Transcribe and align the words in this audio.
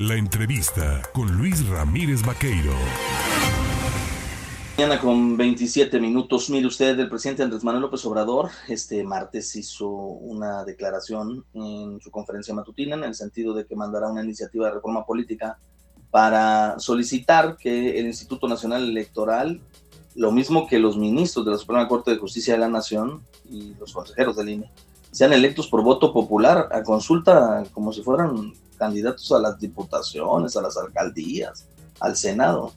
La 0.00 0.14
entrevista 0.14 1.02
con 1.12 1.36
Luis 1.36 1.66
Ramírez 1.66 2.22
Vaqueiro. 2.24 2.72
Mañana 4.76 5.00
con 5.00 5.36
27 5.36 5.98
minutos. 5.98 6.48
Mire 6.50 6.68
usted, 6.68 6.96
el 7.00 7.08
presidente 7.08 7.42
Andrés 7.42 7.64
Manuel 7.64 7.82
López 7.82 8.04
Obrador 8.04 8.48
este 8.68 9.02
martes 9.02 9.56
hizo 9.56 9.88
una 9.88 10.62
declaración 10.62 11.44
en 11.52 12.00
su 12.00 12.12
conferencia 12.12 12.54
matutina 12.54 12.94
en 12.94 13.02
el 13.02 13.16
sentido 13.16 13.52
de 13.54 13.66
que 13.66 13.74
mandará 13.74 14.08
una 14.08 14.22
iniciativa 14.22 14.66
de 14.68 14.74
reforma 14.74 15.04
política 15.04 15.58
para 16.12 16.78
solicitar 16.78 17.56
que 17.56 17.98
el 17.98 18.06
Instituto 18.06 18.46
Nacional 18.46 18.84
Electoral, 18.84 19.60
lo 20.14 20.30
mismo 20.30 20.68
que 20.68 20.78
los 20.78 20.96
ministros 20.96 21.44
de 21.44 21.50
la 21.50 21.58
Suprema 21.58 21.88
Corte 21.88 22.12
de 22.12 22.18
Justicia 22.18 22.54
de 22.54 22.60
la 22.60 22.68
Nación 22.68 23.26
y 23.50 23.74
los 23.74 23.92
consejeros 23.92 24.36
del 24.36 24.50
INE, 24.50 24.70
sean 25.10 25.32
electos 25.32 25.66
por 25.68 25.82
voto 25.82 26.12
popular 26.12 26.68
a 26.72 26.82
consulta 26.82 27.64
como 27.72 27.92
si 27.92 28.02
fueran 28.02 28.52
candidatos 28.76 29.30
a 29.32 29.38
las 29.38 29.58
diputaciones, 29.58 30.56
a 30.56 30.62
las 30.62 30.76
alcaldías, 30.76 31.66
al 32.00 32.16
Senado. 32.16 32.72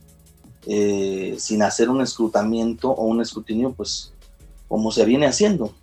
Eh, 0.67 1.37
sin 1.39 1.63
hacer 1.63 1.89
un 1.89 2.01
escrutamiento 2.01 2.91
o 2.91 3.05
un 3.05 3.19
escrutinio, 3.21 3.73
pues 3.73 4.13
como 4.67 4.91
se 4.91 5.05
viene 5.05 5.25
haciendo. 5.25 5.73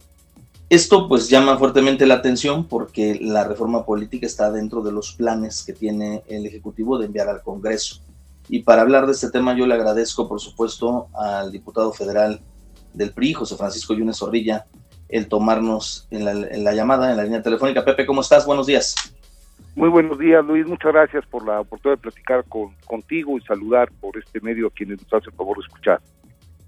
Esto 0.71 1.09
pues 1.09 1.29
llama 1.29 1.59
fuertemente 1.59 2.07
la 2.07 2.15
atención 2.15 2.65
porque 2.66 3.19
la 3.21 3.43
reforma 3.45 3.85
política 3.85 4.27
está 4.27 4.52
dentro 4.52 4.83
de 4.83 4.93
los 4.93 5.12
planes 5.12 5.65
que 5.65 5.73
tiene 5.73 6.23
el 6.29 6.46
Ejecutivo 6.46 6.99
de 6.99 7.07
enviar 7.07 7.29
al 7.29 7.43
Congreso. 7.43 8.01
Y 8.49 8.60
para 8.60 8.83
hablar 8.83 9.07
de 9.07 9.12
este 9.12 9.30
tema 9.30 9.57
yo 9.57 9.66
le 9.66 9.74
agradezco 9.74 10.29
por 10.29 10.41
supuesto 10.41 11.09
al 11.15 11.51
diputado 11.52 11.93
federal 11.93 12.41
del 12.93 13.12
PRI, 13.12 13.33
José 13.33 13.57
Francisco 13.57 13.95
Yunes 13.95 14.19
Zorrilla, 14.19 14.66
el 15.09 15.29
tomarnos 15.29 16.07
en 16.11 16.25
la, 16.25 16.33
en 16.33 16.65
la 16.65 16.73
llamada, 16.75 17.11
en 17.11 17.16
la 17.16 17.25
línea 17.25 17.43
telefónica. 17.43 17.85
Pepe, 17.85 18.07
¿cómo 18.07 18.21
estás? 18.21 18.47
Buenos 18.47 18.66
días. 18.66 18.95
Muy 19.75 19.89
buenos 19.89 20.19
días, 20.19 20.45
Luis. 20.45 20.66
Muchas 20.66 20.93
gracias 20.93 21.25
por 21.27 21.47
la 21.47 21.61
oportunidad 21.61 21.99
de 21.99 22.03
platicar 22.03 22.45
con, 22.49 22.75
contigo 22.85 23.39
y 23.39 23.41
saludar 23.43 23.91
por 24.01 24.16
este 24.19 24.41
medio 24.41 24.66
a 24.66 24.71
quienes 24.71 25.01
nos 25.02 25.13
hacen 25.13 25.32
favor 25.35 25.57
de 25.57 25.63
escuchar. 25.63 26.01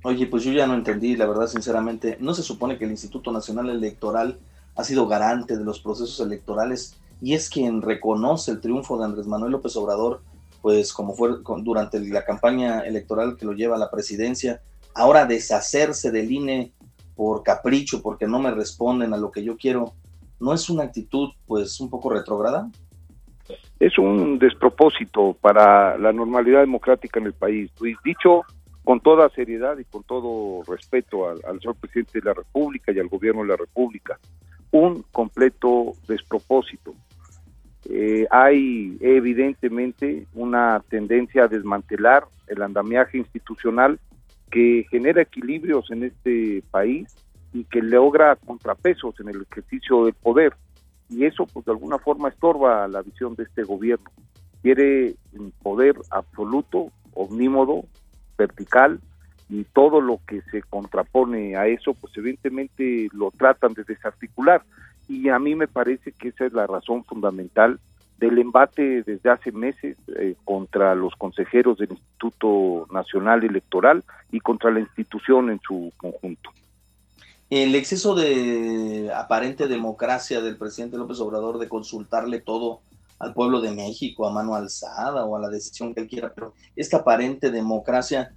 Oye, 0.03 0.27
pues 0.27 0.45
yo 0.45 0.53
ya 0.53 0.67
no 0.67 0.75
entendí, 0.75 1.17
la 1.17 1.27
verdad, 1.27 1.47
sinceramente. 1.47 2.17
¿No 2.21 2.35
se 2.35 2.43
supone 2.43 2.79
que 2.79 2.85
el 2.85 2.93
Instituto 2.93 3.33
Nacional 3.33 3.69
Electoral 3.69 4.39
ha 4.77 4.85
sido 4.85 5.07
garante 5.07 5.57
de 5.57 5.65
los 5.65 5.81
procesos 5.81 6.25
electorales 6.25 6.97
y 7.21 7.35
es 7.35 7.51
quien 7.51 7.83
reconoce 7.83 8.53
el 8.53 8.61
triunfo 8.61 8.97
de 8.97 9.05
Andrés 9.05 9.27
Manuel 9.27 9.53
López 9.53 9.77
Obrador, 9.77 10.23
pues 10.63 10.93
como 10.93 11.15
fue 11.15 11.31
durante 11.63 12.01
la 12.01 12.25
campaña 12.25 12.81
electoral 12.81 13.37
que 13.37 13.45
lo 13.45 13.53
lleva 13.53 13.77
a 13.77 13.79
la 13.79 13.91
presidencia? 13.91 14.63
Ahora 14.95 15.27
deshacerse 15.27 16.11
del 16.11 16.31
INE 16.31 16.73
por 17.15 17.43
capricho, 17.43 18.03
porque 18.03 18.27
no 18.27 18.39
me 18.39 18.51
responden 18.51 19.13
a 19.13 19.17
lo 19.17 19.31
que 19.31 19.43
yo 19.45 19.57
quiero, 19.57 19.95
¿no 20.39 20.53
es 20.53 20.71
una 20.71 20.85
actitud 20.85 21.31
pues 21.47 21.81
un 21.81 21.91
poco 21.91 22.11
retrógrada? 22.11 22.71
es 23.81 23.99
un 23.99 24.39
despropósito 24.39 25.35
para 25.41 25.97
la 25.97 26.13
normalidad 26.13 26.61
democrática 26.61 27.19
en 27.19 27.27
el 27.27 27.33
país. 27.33 27.71
Dicho 28.05 28.43
con 28.85 29.01
toda 29.01 29.29
seriedad 29.31 29.79
y 29.79 29.85
con 29.85 30.03
todo 30.03 30.63
respeto 30.71 31.29
al, 31.29 31.61
señor 31.61 31.77
presidente 31.77 32.21
de 32.21 32.27
la 32.27 32.35
República 32.35 32.93
y 32.93 32.99
al 32.99 33.09
gobierno 33.09 33.43
de 33.43 33.49
la 33.49 33.57
República, 33.57 34.19
un 34.71 35.05
completo 35.13 35.93
despropósito. 36.07 36.95
Eh, 37.89 38.27
hay 38.31 38.99
evidentemente 39.01 40.27
una 40.35 40.83
tendencia 40.89 41.45
a 41.45 41.49
desmantelar 41.49 42.25
el 42.47 42.63
andamiaje 42.63 43.17
institucional 43.17 43.99
que 44.51 44.87
genera 44.91 45.23
equilibrios 45.23 45.91
en 45.91 46.05
este 46.05 46.63
país 46.71 47.15
y 47.53 47.65
que 47.65 47.83
logra 47.83 48.37
contrapesos 48.37 49.19
en 49.21 49.29
el 49.29 49.43
ejercicio 49.43 50.05
del 50.05 50.15
poder 50.15 50.55
y 51.11 51.25
eso 51.25 51.45
pues 51.53 51.67
de 51.67 51.73
alguna 51.73 51.99
forma 51.99 52.29
estorba 52.29 52.87
la 52.89 53.03
visión 53.03 53.35
de 53.35 53.43
este 53.43 53.65
gobierno. 53.65 54.11
Quiere 54.63 55.17
poder 55.63 55.97
absoluto, 56.11 56.93
omnímodo, 57.15 57.85
vertical 58.39 59.01
y 59.49 59.65
todo 59.65 60.01
lo 60.01 60.21
que 60.27 60.43
se 60.43 60.63
contrapone 60.63 61.57
a 61.57 61.67
eso 61.67 61.95
pues 61.95 62.17
evidentemente 62.17 63.09
lo 63.13 63.31
tratan 63.33 63.75
de 63.75 63.83
desarticular 63.85 64.63
y 65.09 65.29
a 65.29 65.39
mí 65.41 65.57
me 65.57 65.67
parece 65.67 66.13
que 66.13 66.29
esa 66.29 66.47
es 66.47 66.53
la 66.53 66.67
razón 66.67 67.05
fundamental 67.05 67.81
del 68.21 68.39
embate 68.39 69.03
desde 69.03 69.31
hace 69.31 69.51
meses 69.51 69.97
eh, 70.17 70.37
contra 70.45 70.95
los 70.95 71.15
consejeros 71.17 71.79
del 71.79 71.93
Instituto 71.93 72.87
Nacional 72.93 73.43
Electoral 73.43 74.05
y 74.31 74.41
contra 74.41 74.71
la 74.71 74.81
institución 74.81 75.51
en 75.51 75.61
su 75.67 75.91
conjunto. 75.97 76.51
El 77.49 77.75
exceso 77.75 78.15
de 78.15 79.11
aparente 79.13 79.67
democracia 79.67 80.41
del 80.41 80.57
presidente 80.57 80.99
López 80.99 81.19
Obrador 81.19 81.59
de 81.59 81.69
consultarle 81.69 82.41
todo 82.41 82.81
al 83.19 83.35
pueblo 83.35 83.61
de 83.61 83.73
México 83.73 84.27
a 84.27 84.33
mano 84.33 84.55
alzada 84.55 85.25
o 85.25 85.37
a 85.37 85.41
la 85.41 85.49
decisión 85.49 85.93
que 85.93 86.03
él 86.03 86.09
quiera, 86.09 86.33
pero 86.33 86.55
esta 86.77 86.99
aparente 86.99 87.51
democracia 87.51 88.33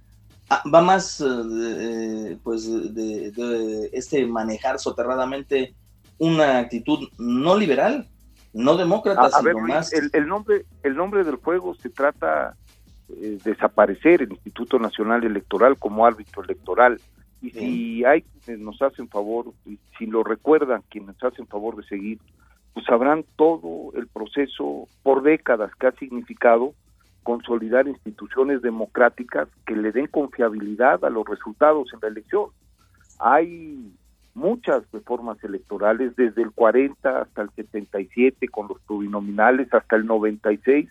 ah, 0.48 0.62
va 0.72 0.82
más 0.82 1.20
eh, 1.20 1.26
eh, 1.26 2.38
pues 2.42 2.66
de, 2.94 3.90
este 3.92 4.26
manejar 4.26 4.80
soterradamente 4.80 5.74
una 6.18 6.58
actitud 6.58 7.08
no 7.18 7.56
liberal, 7.56 8.08
no 8.54 8.76
demócrata, 8.76 9.28
sino 9.30 9.58
más. 9.58 9.92
El, 9.92 10.26
nombre, 10.26 10.64
el 10.82 10.96
nombre 10.96 11.24
del 11.24 11.36
juego 11.36 11.74
se 11.74 11.90
trata 11.90 12.56
de 13.08 13.34
eh, 13.34 13.38
desaparecer 13.44 14.22
el 14.22 14.32
Instituto 14.32 14.78
Nacional 14.78 15.24
Electoral 15.24 15.76
como 15.76 16.06
árbitro 16.06 16.42
electoral 16.42 16.98
y 17.42 17.50
si 17.50 18.04
hay 18.06 18.22
quienes 18.22 18.64
nos 18.64 18.80
hacen 18.80 19.06
favor, 19.08 19.52
y 19.66 19.78
si 19.98 20.06
lo 20.06 20.24
recuerdan 20.24 20.82
quienes 20.88 21.08
nos 21.20 21.32
hacen 21.32 21.46
favor 21.46 21.76
de 21.76 21.82
seguir, 21.82 22.18
pues 22.72 22.86
sabrán 22.86 23.24
todo 23.36 23.92
el 23.94 24.06
proceso 24.06 24.88
por 25.02 25.22
décadas 25.22 25.70
que 25.74 25.88
ha 25.88 25.92
significado 25.92 26.72
consolidar 27.22 27.86
instituciones 27.86 28.62
democráticas 28.62 29.48
que 29.66 29.76
le 29.76 29.92
den 29.92 30.06
confiabilidad 30.06 31.04
a 31.04 31.10
los 31.10 31.26
resultados 31.26 31.92
en 31.92 32.00
la 32.00 32.08
elección. 32.08 32.46
Hay 33.18 33.92
muchas 34.34 34.82
reformas 34.92 35.42
electorales, 35.44 36.16
desde 36.16 36.42
el 36.42 36.50
40 36.50 37.22
hasta 37.22 37.42
el 37.42 37.50
77, 37.50 38.48
con 38.48 38.68
los 38.68 38.80
plurinominales, 38.82 39.72
hasta 39.72 39.96
el 39.96 40.06
96, 40.06 40.88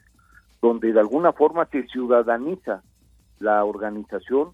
donde 0.61 0.93
de 0.93 0.99
alguna 0.99 1.33
forma 1.33 1.65
se 1.65 1.83
ciudadaniza 1.87 2.81
la 3.39 3.63
organización 3.65 4.51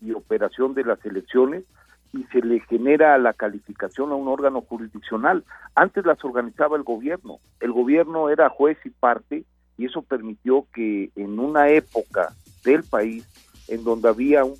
y 0.00 0.12
operación 0.12 0.74
de 0.74 0.84
las 0.84 1.04
elecciones 1.04 1.64
y 2.12 2.24
se 2.24 2.40
le 2.40 2.60
genera 2.60 3.16
la 3.18 3.32
calificación 3.32 4.12
a 4.12 4.14
un 4.14 4.28
órgano 4.28 4.60
jurisdiccional. 4.62 5.44
Antes 5.74 6.04
las 6.04 6.24
organizaba 6.24 6.76
el 6.76 6.82
gobierno, 6.82 7.38
el 7.60 7.72
gobierno 7.72 8.28
era 8.28 8.48
juez 8.48 8.78
y 8.84 8.90
parte 8.90 9.44
y 9.76 9.86
eso 9.86 10.02
permitió 10.02 10.66
que 10.72 11.10
en 11.16 11.38
una 11.38 11.70
época 11.70 12.32
del 12.64 12.84
país 12.84 13.26
en 13.68 13.82
donde 13.84 14.08
había 14.08 14.44
un, 14.44 14.56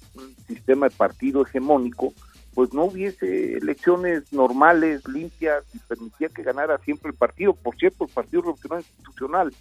sistema 0.46 0.88
de 0.88 0.94
partido 0.94 1.42
hegemónico, 1.42 2.12
pues 2.54 2.72
no 2.72 2.84
hubiese 2.84 3.56
elecciones 3.56 4.32
normales, 4.32 5.06
limpias 5.08 5.64
y 5.74 5.78
permitía 5.80 6.28
que 6.28 6.42
ganara 6.42 6.78
siempre 6.78 7.10
el 7.10 7.16
partido. 7.16 7.52
Por 7.52 7.76
cierto, 7.76 8.04
el 8.04 8.10
Partido 8.10 8.42
Revolucionario 8.42 8.86
Institucional. 8.88 9.54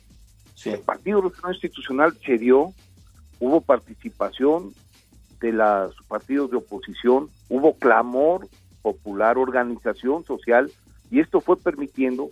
El 0.65 0.79
Partido 0.79 1.17
Revolucionario 1.17 1.55
Institucional 1.55 2.17
se 2.23 2.37
dio, 2.37 2.73
hubo 3.39 3.61
participación, 3.61 4.73
de 5.41 5.51
los 5.51 5.95
partidos 6.07 6.51
de 6.51 6.57
oposición, 6.57 7.29
hubo 7.49 7.77
clamor 7.77 8.47
popular, 8.81 9.37
organización 9.37 10.23
social, 10.23 10.71
y 11.11 11.19
esto 11.19 11.41
fue 11.41 11.57
permitiendo 11.57 12.29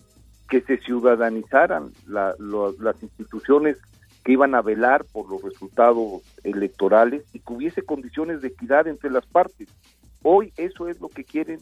que 0.49 0.61
se 0.61 0.77
ciudadanizaran 0.77 1.91
las 2.07 3.03
instituciones 3.03 3.77
que 4.23 4.33
iban 4.33 4.55
a 4.55 4.61
velar 4.61 5.05
por 5.11 5.29
los 5.29 5.41
resultados 5.41 6.21
electorales 6.43 7.23
y 7.33 7.39
que 7.39 7.53
hubiese 7.53 7.81
condiciones 7.81 8.41
de 8.41 8.49
equidad 8.49 8.87
entre 8.87 9.09
las 9.09 9.25
partes. 9.25 9.67
Hoy 10.23 10.53
eso 10.57 10.87
es 10.87 10.99
lo 11.01 11.09
que 11.09 11.23
quieren 11.23 11.59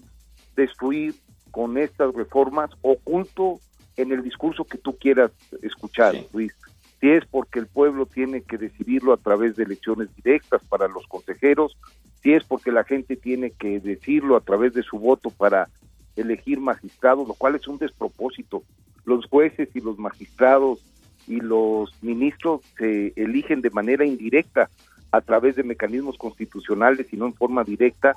destruir 0.55 1.15
con 1.51 1.77
estas 1.77 2.13
reformas 2.13 2.71
oculto 2.81 3.59
en 3.97 4.11
el 4.11 4.23
discurso 4.23 4.65
que 4.65 4.77
tú 4.77 4.97
quieras 4.97 5.31
escuchar, 5.61 6.15
Luis 6.33 6.53
si 6.99 7.09
es 7.09 7.25
porque 7.25 7.59
el 7.59 7.67
pueblo 7.67 8.05
tiene 8.05 8.41
que 8.41 8.57
decidirlo 8.57 9.13
a 9.13 9.17
través 9.17 9.55
de 9.55 9.63
elecciones 9.63 10.13
directas 10.15 10.61
para 10.67 10.87
los 10.87 11.07
consejeros, 11.07 11.77
si 12.21 12.33
es 12.33 12.43
porque 12.43 12.71
la 12.71 12.83
gente 12.83 13.15
tiene 13.15 13.51
que 13.51 13.79
decirlo 13.79 14.35
a 14.35 14.41
través 14.41 14.73
de 14.73 14.83
su 14.83 14.99
voto 14.99 15.29
para 15.29 15.69
elegir 16.15 16.59
magistrados, 16.59 17.27
lo 17.27 17.33
cual 17.33 17.55
es 17.55 17.67
un 17.67 17.77
despropósito. 17.77 18.63
Los 19.05 19.25
jueces 19.27 19.69
y 19.73 19.79
los 19.79 19.97
magistrados 19.97 20.83
y 21.27 21.39
los 21.39 21.91
ministros 22.03 22.61
se 22.77 23.13
eligen 23.15 23.61
de 23.61 23.69
manera 23.69 24.05
indirecta 24.05 24.69
a 25.11 25.21
través 25.21 25.55
de 25.55 25.63
mecanismos 25.63 26.17
constitucionales 26.17 27.11
y 27.13 27.17
no 27.17 27.27
en 27.27 27.33
forma 27.33 27.63
directa, 27.63 28.15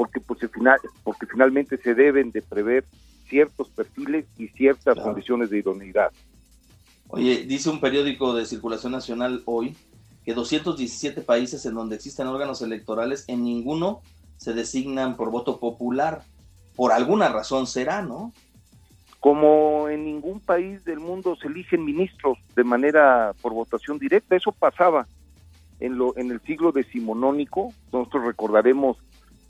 porque 0.00 0.18
pues 0.18 0.40
final, 0.50 0.80
porque 1.04 1.26
finalmente 1.26 1.76
se 1.76 1.94
deben 1.94 2.30
de 2.30 2.40
prever 2.40 2.86
ciertos 3.28 3.68
perfiles 3.68 4.24
y 4.38 4.48
ciertas 4.48 4.98
condiciones 4.98 5.50
de 5.50 5.58
idoneidad. 5.58 6.10
Oye, 7.08 7.44
dice 7.44 7.68
un 7.68 7.82
periódico 7.82 8.32
de 8.32 8.46
circulación 8.46 8.92
nacional 8.92 9.42
hoy 9.44 9.76
que 10.24 10.32
217 10.32 11.20
países 11.20 11.66
en 11.66 11.74
donde 11.74 11.96
existen 11.96 12.28
órganos 12.28 12.62
electorales, 12.62 13.26
en 13.28 13.44
ninguno 13.44 14.00
se 14.38 14.54
designan 14.54 15.18
por 15.18 15.30
voto 15.30 15.60
popular. 15.60 16.22
Por 16.76 16.92
alguna 16.92 17.28
razón 17.28 17.66
será, 17.66 18.00
¿no? 18.00 18.32
como 19.18 19.90
en 19.90 20.06
ningún 20.06 20.40
país 20.40 20.82
del 20.86 20.98
mundo 20.98 21.36
se 21.36 21.48
eligen 21.48 21.84
ministros 21.84 22.38
de 22.56 22.64
manera 22.64 23.34
por 23.42 23.52
votación 23.52 23.98
directa, 23.98 24.34
eso 24.34 24.50
pasaba 24.50 25.06
en, 25.78 25.98
lo, 25.98 26.16
en 26.16 26.30
el 26.30 26.40
siglo 26.40 26.72
decimonónico, 26.72 27.74
nosotros 27.92 28.24
recordaremos 28.24 28.96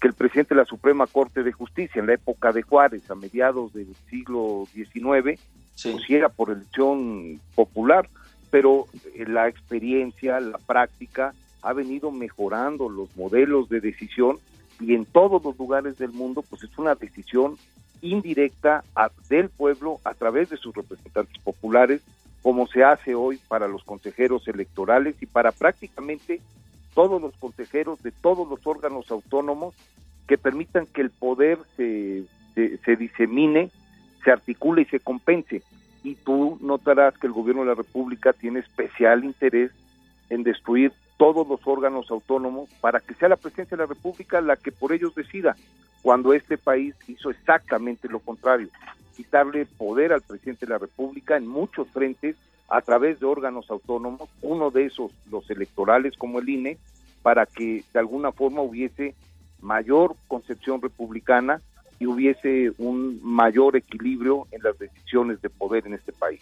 que 0.01 0.09
el 0.09 0.15
presidente 0.15 0.55
de 0.55 0.61
la 0.61 0.67
Suprema 0.67 1.07
Corte 1.07 1.43
de 1.43 1.53
Justicia 1.53 2.01
en 2.01 2.07
la 2.07 2.15
época 2.15 2.53
de 2.53 2.63
Juárez, 2.63 3.11
a 3.11 3.15
mediados 3.15 3.73
del 3.75 3.95
siglo 4.09 4.67
XIX, 4.73 5.39
sí. 5.75 5.93
pues 5.93 6.09
era 6.09 6.29
por 6.29 6.51
elección 6.51 7.41
popular, 7.55 8.09
pero 8.51 8.87
eh, 9.15 9.27
la 9.29 9.49
experiencia, 9.49 10.41
la 10.41 10.59
práctica 10.59 11.35
ha 11.63 11.73
venido 11.73 12.11
mejorando 12.11 12.89
los 12.89 13.15
modelos 13.17 13.69
de 13.69 13.81
decisión 13.81 14.39
y 14.81 14.95
en 14.95 15.05
todos 15.05 15.45
los 15.45 15.59
lugares 15.59 15.99
del 15.99 16.11
mundo 16.11 16.43
pues 16.49 16.63
es 16.63 16.79
una 16.79 16.95
decisión 16.95 17.59
indirecta 18.01 18.83
del 19.29 19.51
pueblo 19.51 20.01
a 20.05 20.15
través 20.15 20.49
de 20.49 20.57
sus 20.57 20.75
representantes 20.75 21.37
populares 21.43 22.01
como 22.43 22.67
se 22.67 22.83
hace 22.83 23.15
hoy 23.15 23.39
para 23.49 23.69
los 23.69 23.85
consejeros 23.85 24.49
electorales 24.49 25.17
y 25.21 25.27
para 25.27 25.53
prácticamente 25.53 26.41
todos 26.95 27.21
los 27.21 27.35
consejeros 27.37 28.03
de 28.03 28.11
todos 28.13 28.49
los 28.49 28.67
órganos 28.67 29.11
autónomos 29.11 29.75
que 30.27 30.39
permitan 30.39 30.87
que 30.87 31.01
el 31.01 31.11
poder 31.11 31.59
se, 31.77 32.25
se, 32.55 32.97
disemine, 32.97 33.71
se 34.25 34.31
articule 34.31 34.83
y 34.83 34.85
se 34.87 35.01
compense. 35.01 35.63
Y 36.03 36.15
tú 36.15 36.59
notarás 36.61 37.19
que 37.19 37.27
el 37.27 37.33
gobierno 37.33 37.63
de 37.63 37.69
la 37.69 37.75
República 37.75 38.33
tiene 38.33 38.61
especial 38.61 39.25
interés 39.25 39.73
en 40.31 40.43
destruir 40.43 40.93
todos 41.17 41.47
los 41.47 41.61
órganos 41.67 42.11
autónomos 42.11 42.71
para 42.81 43.01
que 43.01 43.15
sea 43.15 43.29
la 43.29 43.37
presidencia 43.37 43.77
de 43.77 43.83
la 43.83 43.89
República 43.89 44.41
la 44.41 44.57
que 44.57 44.73
por 44.73 44.93
ellos 44.93 45.15
decida, 45.15 45.57
cuando 46.03 46.33
este 46.33 46.57
país 46.57 46.95
hizo 47.09 47.31
exactamente 47.31 48.09
lo 48.09 48.21
contrario, 48.21 48.69
quitarle 49.17 49.67
poder 49.67 50.13
al 50.13 50.23
presidente 50.23 50.65
de 50.65 50.73
la 50.73 50.79
República 50.79 51.37
en 51.37 51.47
muchos 51.47 51.89
frentes 51.89 52.37
a 52.71 52.81
través 52.81 53.19
de 53.19 53.27
órganos 53.27 53.69
autónomos, 53.69 54.31
uno 54.43 54.71
de 54.71 54.87
esos 54.87 55.11
los 55.31 55.51
electorales 55.51 56.17
como 56.17 56.39
el 56.39 56.49
INE, 56.49 56.79
para 57.23 57.45
que 57.45 57.85
de 57.93 57.99
alguna 57.99 58.33
forma 58.33 58.63
hubiese 58.63 59.15
mayor 59.61 60.15
concepción 60.29 60.81
republicana 60.81 61.61
y 61.99 62.07
hubiese 62.07 62.73
un 62.79 63.21
mayor 63.23 63.77
equilibrio 63.77 64.47
en 64.53 64.63
las 64.63 64.79
decisiones 64.79 65.43
de 65.43 65.51
poder 65.51 65.87
en 65.87 65.95
este 65.95 66.13
país. 66.13 66.41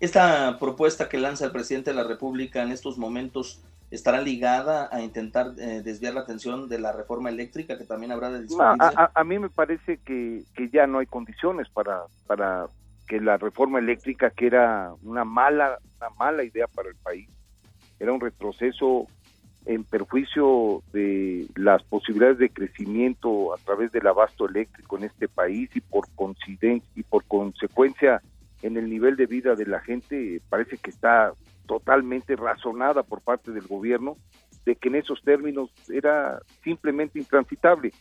Esta 0.00 0.58
propuesta 0.58 1.08
que 1.08 1.18
lanza 1.18 1.44
el 1.44 1.52
presidente 1.52 1.90
de 1.90 1.96
la 1.96 2.04
República 2.04 2.62
en 2.62 2.72
estos 2.72 2.98
momentos 2.98 3.62
estará 3.90 4.20
ligada 4.20 4.88
a 4.90 5.02
intentar 5.02 5.52
eh, 5.58 5.82
desviar 5.84 6.14
la 6.14 6.22
atención 6.22 6.68
de 6.68 6.80
la 6.80 6.90
reforma 6.90 7.28
eléctrica 7.28 7.78
que 7.78 7.84
también 7.84 8.10
habrá 8.10 8.30
de 8.30 8.42
discutirse. 8.42 8.96
A, 8.96 9.12
a, 9.14 9.24
mí 9.24 9.38
me 9.38 9.50
parece 9.50 9.98
que, 9.98 10.42
que, 10.56 10.68
ya 10.70 10.86
no 10.86 10.98
hay 10.98 11.06
condiciones 11.06 11.68
para, 11.68 12.02
para 12.26 12.66
que 13.06 13.20
la 13.20 13.36
reforma 13.36 13.78
eléctrica, 13.78 14.30
que 14.30 14.46
era 14.46 14.92
una 15.02 15.24
mala, 15.24 15.78
una 15.98 16.10
mala 16.10 16.44
idea 16.44 16.66
para 16.66 16.88
el 16.88 16.96
país, 16.96 17.28
era 17.98 18.12
un 18.12 18.20
retroceso 18.20 19.06
en 19.66 19.84
perjuicio 19.84 20.82
de 20.92 21.46
las 21.54 21.82
posibilidades 21.84 22.38
de 22.38 22.50
crecimiento 22.50 23.54
a 23.54 23.58
través 23.58 23.92
del 23.92 24.06
abasto 24.06 24.46
eléctrico 24.48 24.98
en 24.98 25.04
este 25.04 25.28
país 25.28 25.70
y 25.74 25.80
por 25.80 26.04
y 26.94 27.02
por 27.02 27.24
consecuencia 27.24 28.20
en 28.62 28.76
el 28.76 28.88
nivel 28.88 29.16
de 29.16 29.26
vida 29.26 29.54
de 29.54 29.66
la 29.66 29.80
gente 29.80 30.40
parece 30.48 30.76
que 30.78 30.90
está 30.90 31.32
totalmente 31.66 32.36
razonada 32.36 33.02
por 33.02 33.20
parte 33.20 33.52
del 33.52 33.66
gobierno 33.66 34.16
de 34.64 34.76
que 34.76 34.88
en 34.88 34.96
esos 34.96 35.22
términos 35.22 35.70
era 35.88 36.40
simplemente 36.62 37.18
intransitable. 37.18 37.92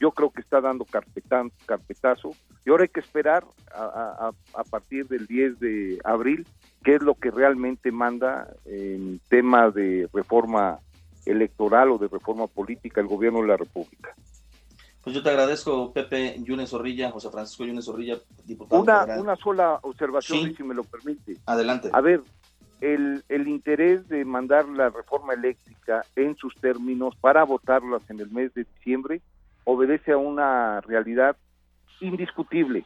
Yo 0.00 0.10
creo 0.10 0.30
que 0.30 0.40
está 0.40 0.60
dando 0.60 0.84
carpetan, 0.84 1.50
carpetazo 1.64 2.30
y 2.64 2.70
ahora 2.70 2.84
hay 2.84 2.88
que 2.88 3.00
esperar 3.00 3.44
a, 3.74 4.30
a, 4.54 4.60
a 4.60 4.64
partir 4.64 5.06
del 5.08 5.26
10 5.26 5.58
de 5.60 5.98
abril 6.04 6.46
qué 6.82 6.96
es 6.96 7.02
lo 7.02 7.14
que 7.14 7.30
realmente 7.30 7.90
manda 7.90 8.48
en 8.64 9.20
tema 9.28 9.70
de 9.70 10.08
reforma 10.12 10.78
electoral 11.24 11.90
o 11.90 11.98
de 11.98 12.08
reforma 12.08 12.46
política 12.46 13.00
el 13.00 13.08
gobierno 13.08 13.40
de 13.40 13.48
la 13.48 13.56
República. 13.56 14.14
Pues 15.02 15.14
yo 15.14 15.22
te 15.22 15.30
agradezco, 15.30 15.92
Pepe 15.92 16.36
Yunes 16.42 16.70
Zorrilla, 16.70 17.12
José 17.12 17.30
Francisco 17.30 17.64
Yunes 17.64 17.84
Zorrilla, 17.84 18.18
diputado. 18.44 18.82
Una, 18.82 19.04
una 19.20 19.36
sola 19.36 19.78
observación, 19.82 20.52
si 20.56 20.64
me 20.64 20.74
lo 20.74 20.82
permite. 20.82 21.36
Adelante. 21.46 21.90
A 21.92 22.00
ver, 22.00 22.22
el, 22.80 23.24
el 23.28 23.46
interés 23.46 24.08
de 24.08 24.24
mandar 24.24 24.68
la 24.68 24.90
reforma 24.90 25.34
eléctrica 25.34 26.04
en 26.16 26.36
sus 26.36 26.56
términos 26.56 27.14
para 27.20 27.44
votarlas 27.44 28.02
en 28.10 28.18
el 28.18 28.30
mes 28.30 28.52
de 28.54 28.64
diciembre 28.64 29.22
obedece 29.66 30.12
a 30.12 30.16
una 30.16 30.80
realidad 30.80 31.36
indiscutible, 32.00 32.84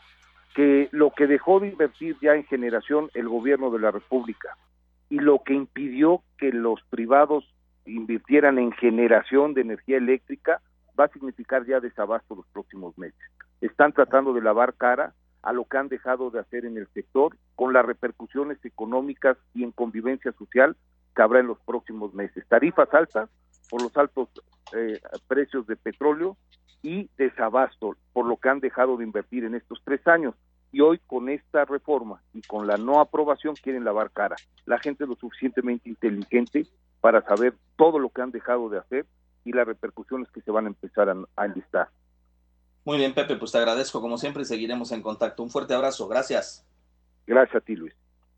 que 0.55 0.89
lo 0.93 1.11
que 1.11 1.27
dejó 1.27 1.61
de 1.61 1.69
invertir 1.69 2.17
ya 2.21 2.35
en 2.35 2.45
generación 2.45 3.11
el 3.15 3.29
gobierno 3.29 3.71
de 3.71 3.79
la 3.79 3.91
República 3.91 4.57
y 5.09 5.19
lo 5.19 5.43
que 5.45 5.55
impidió 5.55 6.23
que 6.39 6.53
los 6.53 6.81
privados 6.89 7.45
invirtieran 7.85 8.59
en 8.59 8.73
generación 8.73 9.53
de 9.55 9.61
energía 9.61 9.99
eléctrica 9.99 10.63
va 10.99 11.05
a 11.05 11.09
significar 11.09 11.67
ya 11.67 11.81
desabasto 11.81 12.35
los 12.35 12.47
próximos 12.49 12.97
meses. 12.97 13.21
Están 13.61 13.93
tratando 13.93 14.33
de 14.33 14.41
lavar 14.41 14.75
cara 14.75 15.13
a 15.43 15.53
lo 15.53 15.67
que 15.67 15.77
han 15.77 15.89
dejado 15.89 16.31
de 16.31 16.41
hacer 16.41 16.65
en 16.65 16.79
el 16.79 16.89
sector 16.89 17.37
con 17.57 17.73
las 17.73 17.85
repercusiones 17.85 18.59
económicas 18.65 19.37
y 19.55 19.65
en 19.65 19.73
convivencia 19.73 20.33
social 20.33 20.77
que 21.15 21.23
habrá 21.23 21.41
en 21.41 21.47
los 21.47 21.59
próximos 21.61 22.15
meses. 22.15 22.47
Tarifas 22.49 22.93
altas 22.95 23.29
por 23.69 23.83
los 23.83 23.97
altos 23.97 24.29
eh, 24.73 25.01
precios 25.29 25.67
de 25.67 25.77
petróleo 25.77 26.37
y 26.83 27.09
desabasto 27.17 27.97
por 28.13 28.27
lo 28.27 28.37
que 28.37 28.49
han 28.49 28.61
dejado 28.61 28.97
de 28.97 29.05
invertir 29.05 29.45
en 29.45 29.55
estos 29.55 29.81
tres 29.85 30.07
años. 30.07 30.35
Y 30.73 30.81
hoy 30.81 31.01
con 31.07 31.29
esta 31.29 31.65
reforma 31.65 32.23
y 32.33 32.43
con 32.43 32.67
la 32.67 32.77
no 32.77 33.01
aprobación 33.01 33.57
quieren 33.57 33.85
lavar 33.85 34.11
cara. 34.13 34.37
La 34.67 34.79
gente 34.79 35.05
es 35.05 35.11
lo 35.11 35.17
suficientemente 35.17 35.89
inteligente 35.89 36.67
para 37.01 37.23
saber 37.23 37.55
todo 37.77 37.99
lo 37.99 38.11
que 38.11 38.23
han 38.23 38.31
dejado 38.31 38.69
de 38.69 38.79
hacer 38.79 39.07
y 39.45 39.53
las 39.53 39.67
repercusiones 39.67 40.31
que 40.31 40.43
se 40.43 40.51
van 40.51 40.67
a 40.67 40.69
empezar 40.69 41.09
a, 41.09 41.45
enlistar. 41.45 41.89
Muy 42.85 42.99
bien, 42.99 43.15
Pepe, 43.15 43.37
pues 43.37 43.53
te 43.53 43.59
agradezco 43.59 44.01
como 44.01 44.17
siempre 44.17 44.43
y 44.43 44.47
seguiremos 44.47 44.93
en 44.93 45.03
contacto. 45.03 45.43
Un 45.43 45.51
fuerte 45.51 45.75
abrazo, 45.75 46.07
gracias. 46.09 46.67
Gracias 47.27 47.57
a 47.57 47.61
ti, 47.61 47.75
Luis. 47.77 47.95